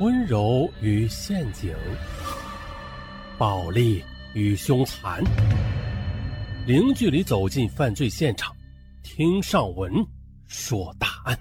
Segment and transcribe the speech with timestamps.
[0.00, 1.76] 温柔与陷阱，
[3.36, 5.22] 暴力与凶残，
[6.66, 8.56] 零距离走进犯罪现场，
[9.02, 9.92] 听上文
[10.46, 11.38] 说大案。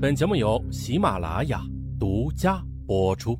[0.00, 1.60] 本节目由喜马拉雅
[1.98, 3.36] 独家播出。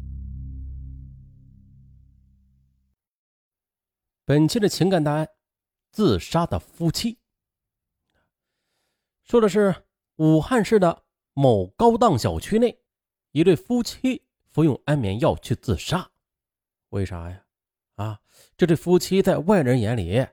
[4.25, 5.29] 本期的情感大案：
[5.93, 7.16] 自杀的夫妻。
[9.23, 9.73] 说的是
[10.16, 11.04] 武汉市的
[11.34, 12.77] 某高档小区内，
[13.33, 16.11] 一对夫妻服用安眠药去自杀。
[16.91, 17.45] 为啥呀？
[17.97, 18.20] 啊，
[18.56, 20.27] 这对夫妻在外人眼里，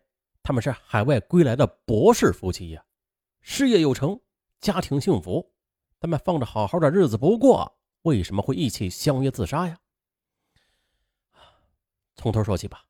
[0.44, 2.86] 他们是海外归来的博士夫妻呀，
[3.42, 4.20] 事业有成，
[4.60, 5.54] 家庭幸福，
[6.00, 9.78] 他们放着好好的日子不过，为什么会一起相约自杀呀？
[12.16, 12.86] 从头说起吧。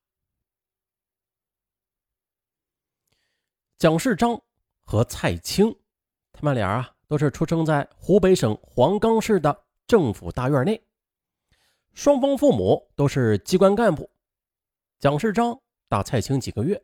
[3.78, 4.42] 蒋世章
[4.84, 5.76] 和蔡青。
[6.32, 10.80] 他们俩啊，都是出生在湖北省黄冈市的政府大院内，
[11.96, 14.08] 双方父母都是机关干部。
[15.00, 16.80] 蒋世章大蔡青几个月，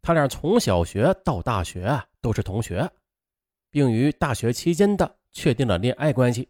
[0.00, 2.90] 他俩从小学到大学都是同学，
[3.68, 6.48] 并于大学期间的确定了恋爱关系。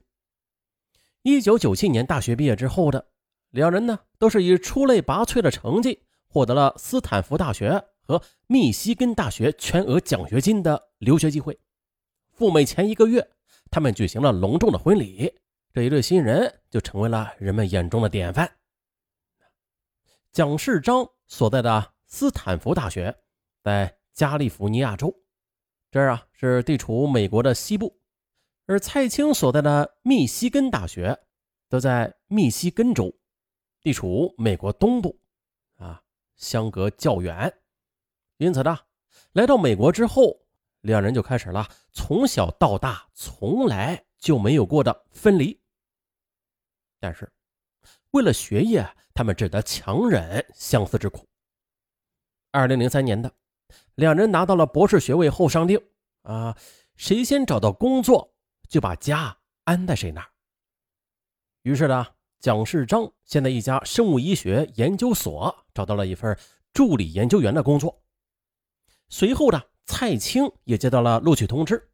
[1.23, 3.09] 一九九七年大学毕业之后的
[3.51, 11.59] 两人呢，都是以出类拔萃的成绩获得了斯坦福大学和密西根大学全额奖学金的留学机会。
[12.31, 13.33] 赴美前一个月，
[13.69, 15.35] 他们举行了隆重的婚礼，
[15.75, 18.59] 这一对新人就成为了人们眼中的典范。
[20.31, 23.17] 蒋世章所在的斯坦福大学
[23.63, 25.15] 在加利福尼亚州，
[25.91, 27.89] 这儿啊是地处美国的西部；
[28.67, 31.19] 而蔡青所在的密西根大学
[31.71, 33.11] 则在密西根州，
[33.81, 35.19] 地处美国东部，
[35.77, 36.03] 啊，
[36.37, 37.51] 相隔较远。
[38.37, 38.79] 因此呢，
[39.33, 40.43] 来到美国之后。
[40.83, 45.62] 两人就开始了从小到大从来就没有过的分离。
[47.03, 47.29] 但是，
[48.13, 51.27] 为了学业，他们只得强忍相思之苦。
[52.53, 53.33] 二零零三年的，
[53.97, 55.77] 两人拿到了博士学位后商定
[56.23, 56.57] 啊，
[56.95, 58.33] 谁先找到工作，
[58.69, 60.31] 就把家安在谁那儿。
[61.63, 62.07] 于是呢，
[62.39, 66.39] 蒋世章先在一家生物医学研究所找到了一份
[66.73, 68.01] 助理研究员的工作，
[69.09, 69.61] 随后呢。
[69.85, 71.91] 蔡青也接到了录取通知，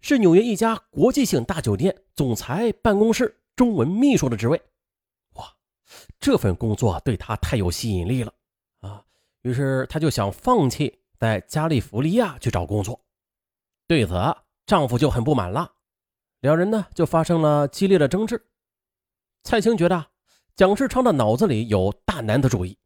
[0.00, 4.62] 是纽约一家国际性大酒店总裁办公室中文秘书的职位。
[5.34, 5.52] 哇，
[6.20, 8.32] 这份工作对他太有吸引力了
[8.80, 9.02] 啊！
[9.40, 13.02] 于是他就想放弃在加利福尼亚去找工作。
[13.88, 14.14] 对此，
[14.66, 15.72] 丈夫就很不满了，
[16.40, 18.46] 两人呢就发生了激烈的争执。
[19.42, 20.06] 蔡青觉得
[20.54, 22.78] 蒋世昌的脑子里有大男子主义，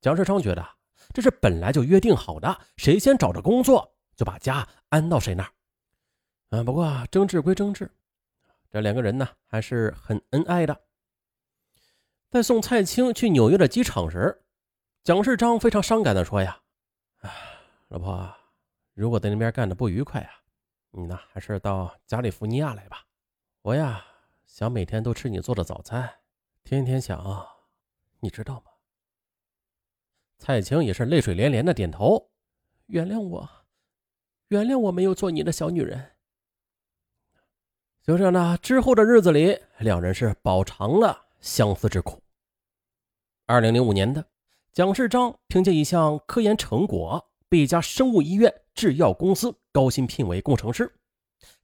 [0.00, 0.66] 蒋世昌觉得。
[1.12, 5.50] 这是本来就约定好的，谁先找着工作，就把家安到谁那儿。
[6.50, 7.90] 嗯，不过争执归争执，
[8.70, 10.80] 这两个人呢还是很恩爱的。
[12.30, 14.44] 在送蔡青去纽约的机场时，
[15.02, 16.60] 蒋世章非常伤感的说：“呀，
[17.22, 17.30] 啊，
[17.88, 18.32] 老婆，
[18.94, 20.30] 如果在那边干的不愉快啊，
[20.92, 23.04] 你呢还是到加利福尼亚来吧。
[23.62, 24.04] 我呀
[24.46, 26.08] 想每天都吃你做的早餐，
[26.62, 27.46] 天天想，
[28.20, 28.70] 你知道吗？”
[30.38, 32.30] 蔡青也是泪水连连的点头，
[32.86, 33.50] 原谅我，
[34.48, 36.12] 原谅我没有做你的小女人。
[38.10, 42.20] 就这样呢，之后的日子里，两人是饱尝了相思之苦。
[43.46, 44.26] 二零零五年的
[44.72, 50.92] 蒋世章凭借一项科研成果，被一家生物医院制药公司高薪聘为工程师。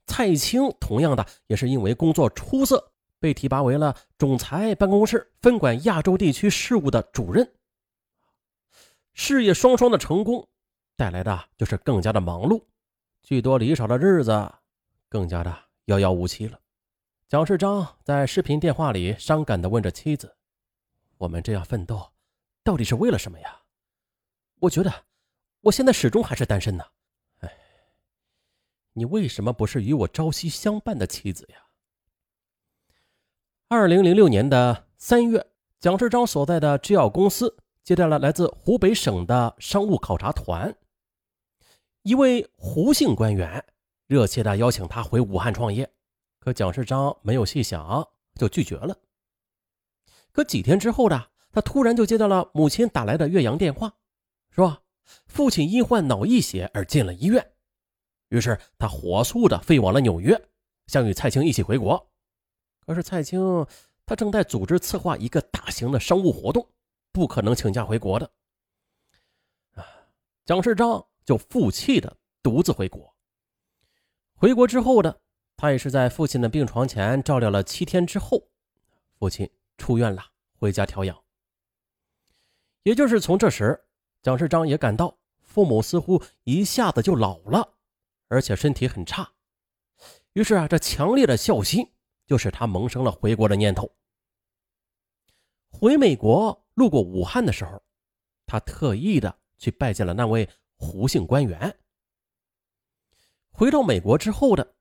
[0.07, 7.53] 蔡青同样的也是因为工作出色，被提拔为了总裁办公室分管亚洲地区事务的主任。
[9.15, 10.47] 事业双双的成功，
[10.97, 12.63] 带来的就是更加的忙碌，
[13.25, 14.49] 聚多离少的日子
[15.09, 16.61] 更加的遥遥无期了。
[17.29, 20.37] 蒋世章在视频电话里伤感地问着妻子
[21.19, 22.13] ：“我们这样奋斗，
[22.65, 23.63] 到底是为了什么呀？”
[24.61, 24.93] 我觉得，
[25.61, 26.85] 我现在始终还是单身呢。
[27.39, 27.53] 哎，
[28.95, 31.67] 你为什么不是与我朝夕相伴的妻子呀？
[33.69, 37.57] 二零零六年的三月，蒋世章所在的制药公司。
[37.85, 40.77] 接待了来自湖北省的商务考察团，
[42.03, 43.65] 一位胡姓官员
[44.07, 45.93] 热切地邀请他回武汉创业，
[46.39, 48.97] 可蒋世章没有细想就拒绝了。
[50.33, 53.93] 可几天之后呢，他突然就接到了母亲打来的岳阳电话，
[54.51, 54.83] 说
[55.27, 57.53] 父亲因患脑溢血而进了医院。
[58.29, 60.41] 于是他火速的飞往了纽约，
[60.87, 62.11] 想与蔡青一起回国。
[62.87, 63.67] 可是蔡青
[64.05, 66.69] 他正在组织策划一个大型的商务活动。
[67.13, 68.31] 不可能请假回国的
[69.73, 69.83] 啊！
[70.45, 73.16] 蒋世章就负气的独自回国。
[74.39, 75.23] 回国之后的
[75.57, 78.47] 他也是在父亲的病床前照料了七天之后，
[79.19, 80.23] 父亲出院了，
[80.59, 81.19] 回家调养。
[82.83, 83.83] 也就是从这时，
[84.23, 87.67] 蒋世章也感到父母似乎一下子就老了，
[88.29, 89.27] 而且身体很差。
[90.35, 91.91] 于是啊，这强烈的孝心
[92.27, 93.91] 就使他萌生了回国的念头。
[95.71, 97.83] 回美国路过武汉的时候，
[98.45, 100.47] 他特意的去拜见了那位
[100.77, 101.75] 胡姓官员。
[103.57, 104.75] 回到美国之后的。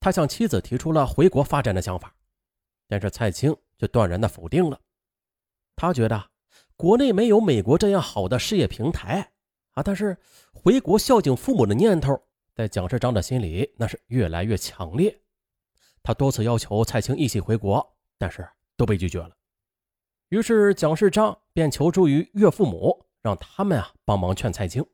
[0.00, 2.14] 他向妻子提出了回国发展的想法，
[2.86, 4.78] 但是蔡青却断然的否定了。
[5.74, 6.30] 他觉得
[6.76, 9.32] 国内没有美国这样好的事业平台
[9.72, 10.16] 啊，但是
[10.52, 12.16] 回国孝敬父母的念头
[12.54, 15.20] 在蒋世章的心里那是越来越强烈。
[16.00, 19.32] 他多次要求蔡青一起回国，但是都被拒绝了。
[20.28, 24.86] 于是蒋世章便求助于岳父母，让他们啊帮忙劝蔡青。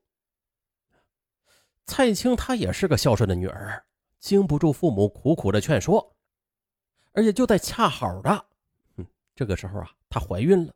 [1.87, 3.85] 蔡青她也是个孝顺的女儿。
[4.21, 6.17] 经不住父母苦苦的劝说，
[7.13, 8.47] 而且就在恰好的，
[8.97, 10.73] 嗯，这个时候啊，她怀孕了，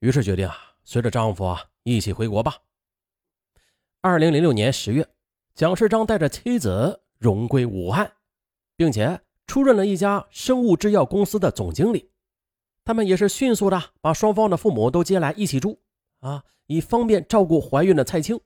[0.00, 2.56] 于是决定啊，随着丈夫啊一起回国吧。
[4.00, 5.08] 二零零六年十月，
[5.54, 8.10] 蒋世章带着妻子荣归武汉，
[8.74, 12.10] 并且出任了一家生物制药公司的总经理。
[12.84, 15.78] 他们也是迅速的把双方的父母都接来一起住，
[16.18, 18.40] 啊，以方便照顾怀孕的蔡青。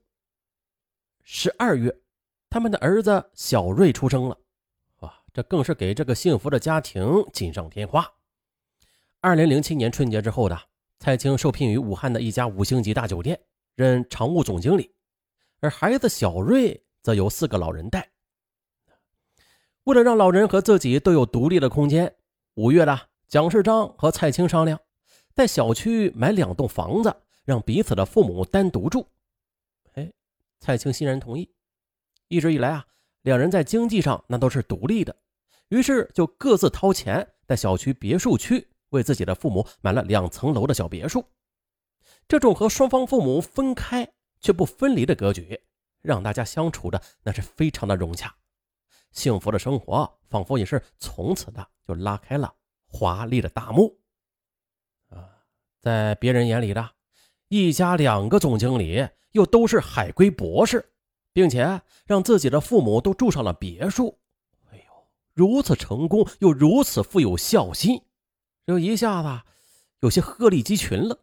[1.31, 1.95] 十二月。
[2.49, 4.39] 他们的儿子小瑞出生了，
[5.01, 8.11] 哇，这更是给这个幸福的家庭锦上添花。
[9.21, 10.59] 二零零七年春节之后的
[10.99, 13.39] 蔡青受聘于武汉的一家五星级大酒店，
[13.75, 14.91] 任常务总经理，
[15.61, 18.11] 而孩子小瑞则由四个老人带。
[19.85, 22.11] 为了让老人和自己都有独立的空间，
[22.55, 22.99] 五月的
[23.29, 24.81] 蒋世章和蔡青商量，
[25.35, 27.15] 在小区买两栋房子，
[27.45, 29.07] 让彼此的父母单独住。
[30.61, 31.53] 蔡青欣然同意。
[32.29, 32.87] 一直以来啊，
[33.23, 35.17] 两人在经济上那都是独立的，
[35.69, 41.25] 于是就各自掏钱在小区别墅区为自己的父母买了两层楼的小别墅。
[42.27, 44.07] 这种和双方父母分开
[44.41, 45.59] 却不分离的格局，
[46.03, 48.35] 让大家相处的那是非常的融洽，
[49.13, 52.55] 幸福的生活仿佛也是从此的就拉开了
[52.87, 53.99] 华丽的大幕。
[55.09, 55.29] 啊，
[55.81, 56.91] 在别人眼里的
[57.49, 60.93] 一家两个总经理，又都是海归博士。
[61.31, 64.19] 并且让自己的父母都住上了别墅，
[64.73, 64.85] 哎呦，
[65.35, 68.03] 如此成功又如此富有孝心，
[68.67, 69.43] 这一下子
[70.01, 71.17] 有些鹤立鸡群了。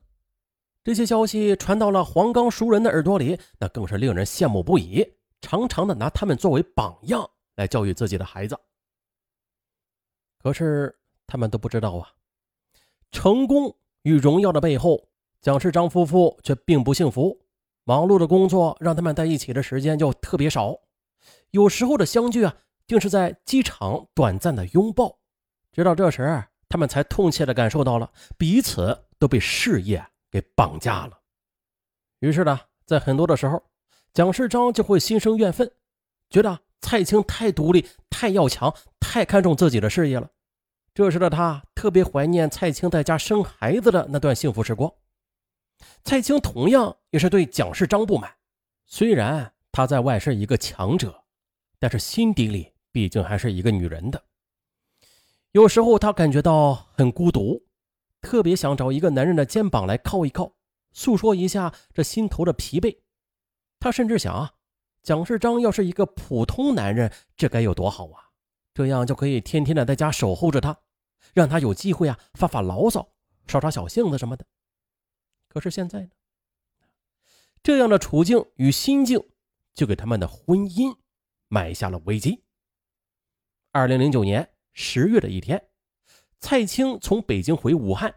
[0.86, 5.06] 这些消息传到了黄冈熟人的耳朵里，那更是令人羡慕不已，
[5.42, 8.58] 常常的拿他们作为榜样来教育自己的孩子。
[10.42, 12.14] 可是他们都不知道啊，
[13.12, 15.10] 成功与荣耀的背后，
[15.46, 17.40] 蒋世章夫妇却并不幸福。
[17.84, 20.76] 忙碌的工作让他们在一起的时间就特别少，
[21.52, 22.56] 有时候的相聚啊，
[22.88, 25.20] 竟是在机场短暂的拥抱。
[25.72, 31.12] 直到这时，他们才痛切的感受到了彼此都被事业给绑架了。
[32.22, 33.62] 于是呢，在很多的时候，
[34.16, 35.72] 蒋世章就会心生怨愤，
[36.32, 40.28] 觉得蔡青太独立、太要强、太看重自己的事业了。
[40.96, 44.92] 这时的他特别怀念蔡青在家生孩子的那段幸福时光。
[46.06, 48.32] 蔡青同样也是对蒋世章不满，
[48.86, 51.24] 虽然他在外是一个强者，
[51.80, 54.24] 但是心底里毕竟还是一个女人的。
[55.54, 57.66] 有时候他感觉到很孤独，
[58.22, 60.54] 特别想找一个男人的肩膀来靠一靠，
[60.94, 63.00] 诉说一下这心头的疲惫。
[63.80, 64.54] 他甚至想啊，
[65.02, 68.30] 蒋世章要是一个普通男人，这该有多好啊！
[68.76, 70.78] 这样就可以天天的在家守候着他，
[71.34, 73.10] 让他有机会啊发发牢骚、
[73.48, 74.46] 耍耍小性子什么的。
[75.56, 76.10] 可是现在呢？
[77.64, 79.24] 这样的处境与心境，
[79.74, 80.98] 就给他们的婚姻
[81.48, 82.44] 埋下了危机。
[83.72, 85.70] 二零零九年十月的一天，
[86.40, 88.16] 蔡青从北京回武汉，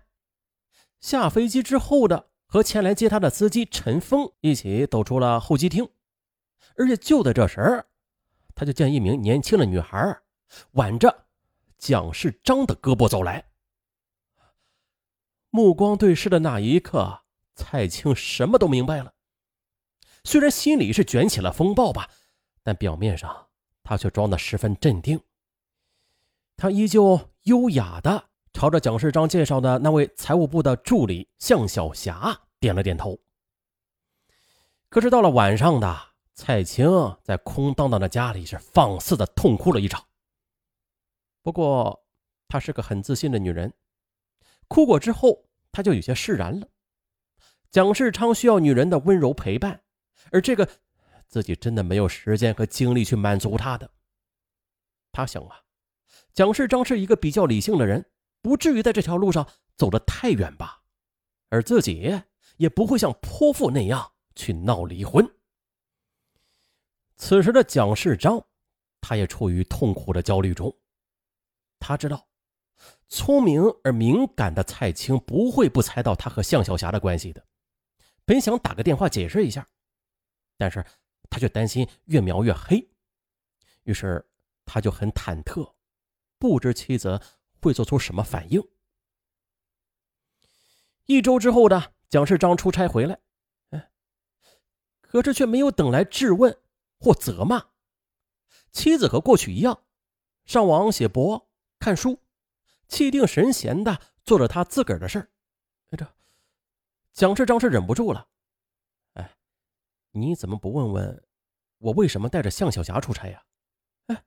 [1.00, 5.88] 下飞机之后的和前来接他的司机陈峰一起走出了候机厅，
[6.74, 7.84] 而且就在这时，
[8.56, 10.20] 他就见一名年轻的女孩
[10.72, 11.26] 挽着
[11.78, 13.48] 蒋世章的胳膊走来，
[15.50, 17.22] 目光对视的那一刻。
[17.58, 19.12] 蔡青什么都明白了，
[20.22, 22.08] 虽然心里是卷起了风暴吧，
[22.62, 23.48] 但表面上
[23.82, 25.20] 他却装得十分镇定。
[26.56, 33.18] 他依旧优雅的朝着蒋世章介绍的那位财务部的助理向小霞点了点头。
[34.88, 35.98] 可是到了晚上的
[36.34, 36.88] 蔡青
[37.24, 40.04] 在空荡荡的家里是放肆的痛哭了一场。
[41.42, 42.06] 不过
[42.46, 43.74] 她是个很自信的女人，
[44.68, 46.68] 哭过之后她就有些释然了。
[47.70, 49.82] 蒋世昌需要女人的温柔陪伴，
[50.30, 50.68] 而这个
[51.26, 53.90] 自己真的没有时间和精力去满足他的。
[55.12, 55.60] 他想啊，
[56.32, 58.04] 蒋世章是一个比较理性的人，
[58.40, 59.46] 不至于在这条路上
[59.76, 60.82] 走得太远吧？
[61.50, 62.18] 而自己
[62.56, 65.28] 也不会像泼妇那样去闹离婚。
[67.16, 68.42] 此时的蒋世章，
[69.00, 70.74] 他也处于痛苦的焦虑中。
[71.80, 72.28] 他知道，
[73.08, 77.44] 聪明而敏感的蔡青不会不猜到他和向小霞的关系的。
[78.28, 79.66] 本想打个电话解释一下，
[80.58, 80.84] 但是
[81.30, 82.86] 他却担心越描越黑，
[83.84, 84.22] 于是
[84.66, 85.72] 他就很忐忑，
[86.38, 87.18] 不知妻子
[87.62, 88.62] 会做出什么反应。
[91.06, 93.18] 一周之后的蒋世章出差回来，
[93.70, 93.90] 哎，
[95.00, 96.54] 可是却没有等来质问
[97.00, 97.70] 或责骂，
[98.72, 99.84] 妻子和过去一样，
[100.44, 102.20] 上网写博、看书，
[102.88, 105.30] 气定神闲的做着他自个儿的事儿。
[105.96, 106.06] 这
[107.12, 108.28] 蒋世章是忍不住了，
[109.14, 109.36] 哎，
[110.12, 111.24] 你怎么不问问
[111.78, 113.44] 我为什么带着向小霞出差呀？
[114.06, 114.24] 哎，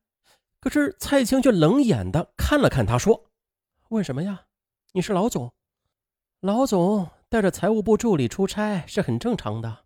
[0.60, 3.32] 可是蔡青却冷眼的看了看他，说
[3.90, 4.48] ：“问什么呀？
[4.92, 5.54] 你是老总。”
[6.42, 9.86] 老总带着财务部助理出差是很正常的。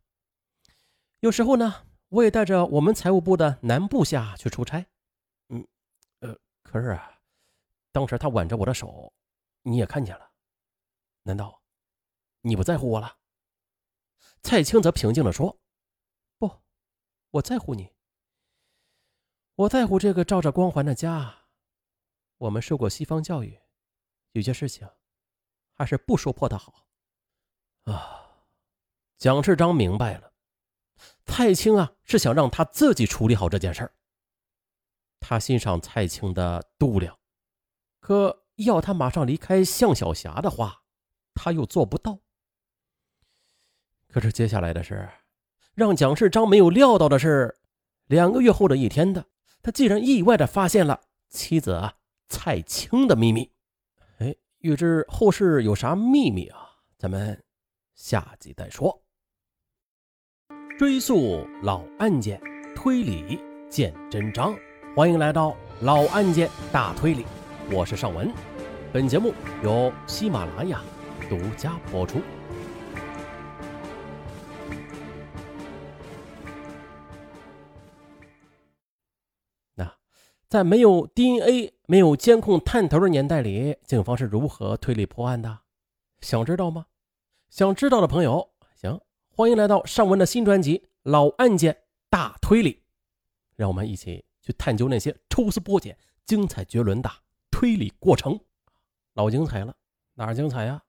[1.19, 4.85] 有时候呢，我也带着我们财务部的男部下去出差。
[5.49, 5.67] 嗯，
[6.21, 7.19] 呃，可是啊，
[7.91, 9.13] 当时他挽着我的手，
[9.63, 10.31] 你也看见了。
[11.23, 11.61] 难道
[12.45, 13.17] 你不在乎我了？
[14.43, 15.59] 蔡青则平静地说
[16.37, 16.61] ：“不，
[17.31, 17.91] 我在乎你。
[19.55, 21.47] 我在乎这个照着光环的家。
[22.37, 23.59] 我们受过西方教育，
[24.33, 24.87] 有些事情。”
[25.77, 26.87] 还是不说破的好，
[27.83, 28.45] 啊！
[29.17, 30.31] 蒋世章明白了，
[31.25, 33.93] 蔡青啊是想让他自己处理好这件事儿。
[35.19, 37.19] 他欣赏蔡青的度量，
[37.99, 40.83] 可要他马上离开向小霞的话，
[41.33, 42.21] 他又做不到。
[44.15, 45.09] 可是接下来的事，
[45.73, 47.53] 让蒋世章没有料到的是，
[48.07, 49.25] 两个月后的一天的，
[49.61, 51.95] 他竟然意外的发现了妻子啊
[52.29, 53.51] 蔡青的秘密。
[54.19, 56.59] 哎欲知后事有啥秘密啊？
[56.97, 57.43] 咱们
[57.93, 59.03] 下集再说。
[60.79, 62.41] 追溯老案件，
[62.73, 63.37] 推理
[63.69, 64.57] 见真章。
[64.95, 67.25] 欢迎来到老案件大推理，
[67.69, 68.31] 我是尚文。
[68.93, 70.81] 本节目由喜马拉雅
[71.29, 72.21] 独家播出。
[80.55, 85.59] 在没有 DNA、没有监控探头的年代里，警方是如何推理破案的？
[86.21, 86.85] 想知道吗？
[87.49, 88.97] 想知道的朋友，行，
[89.27, 91.77] 欢迎来到尚文的新专辑《老案件
[92.09, 92.71] 大推理》，
[93.57, 97.11] 让我们一起去探究那些抽丝剥茧、精彩绝伦的
[97.51, 98.39] 推理过程。
[99.15, 99.75] 老精彩了，
[100.13, 100.81] 哪儿精彩呀？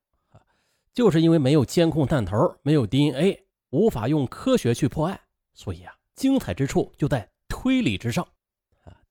[0.94, 5.20] 就是因为没有监控探头，没有 DNA，无法用科学去破案，
[5.54, 8.24] 所以啊，精彩之处就在推理之上。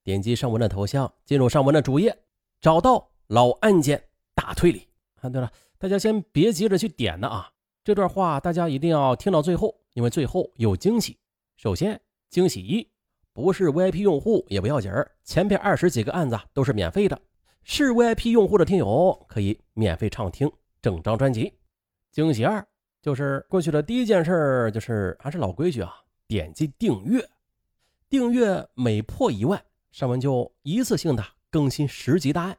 [0.05, 2.15] 点击上文的头像，进入上文的主页，
[2.61, 4.01] 找到老案件
[4.35, 4.87] 大推理。
[5.19, 7.51] 啊，对了，大家先别急着去点呢啊！
[7.83, 11.17] 这段话大家一定要听到最后，因为最后有惊喜。
[11.57, 12.87] 首先，惊喜一，
[13.33, 17.19] 不是 VIP 用户也不要紧儿，前边二十几个案子都是免费的，
[17.63, 20.51] 是 VIP 用户的听友可以免费畅听
[20.83, 21.51] 整张专辑。
[22.11, 22.63] 惊喜二，
[23.01, 25.95] 就是过去的第一件事，就是还是老规矩啊，
[26.27, 27.27] 点击订阅，
[28.07, 29.59] 订阅每破一万。
[29.95, 32.57] 上文就一次性的更新十集大案，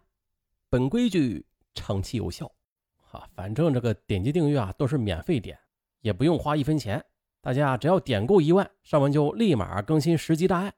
[0.71, 2.51] 本规矩长期有效，
[2.97, 5.59] 哈，反正这个点击订阅啊都是免费点，
[6.01, 7.05] 也不用花一分钱。
[7.43, 10.71] 大家只要点够一万，上文就立马更新十集大案；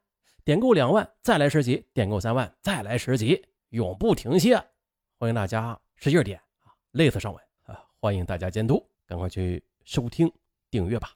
[0.42, 4.60] 点够两万再来十集，点够三万再来十集，永不停歇。
[5.16, 7.80] 欢迎大家使劲点啊，累死上文啊！
[8.00, 10.28] 欢迎大家监督，赶快去收听
[10.68, 11.12] 订阅吧。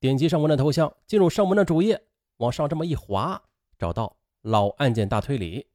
[0.00, 2.02] 点击上文的头像，进入上文的主页，
[2.38, 3.40] 往上这么一滑，
[3.78, 4.17] 找到。
[4.42, 5.68] 老案件大推理，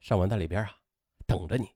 [0.00, 0.78] 上文在里边啊，
[1.26, 1.75] 等着你。